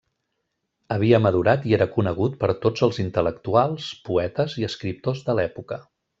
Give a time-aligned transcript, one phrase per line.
[0.95, 5.81] Havia madurat i era conegut per tots els intel·lectuals, poetes i escriptors de l'època.